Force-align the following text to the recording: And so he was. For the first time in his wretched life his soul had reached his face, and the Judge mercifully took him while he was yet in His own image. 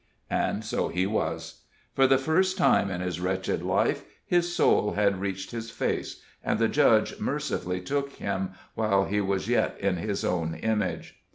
And 0.31 0.65
so 0.65 0.87
he 0.87 1.05
was. 1.05 1.65
For 1.93 2.07
the 2.07 2.17
first 2.17 2.57
time 2.57 2.89
in 2.89 3.01
his 3.01 3.19
wretched 3.19 3.61
life 3.61 4.03
his 4.25 4.51
soul 4.55 4.93
had 4.93 5.21
reached 5.21 5.51
his 5.51 5.69
face, 5.69 6.23
and 6.43 6.57
the 6.57 6.67
Judge 6.67 7.19
mercifully 7.19 7.81
took 7.81 8.13
him 8.13 8.53
while 8.73 9.05
he 9.05 9.21
was 9.21 9.47
yet 9.47 9.79
in 9.79 9.97
His 9.97 10.25
own 10.25 10.55
image. 10.55 11.19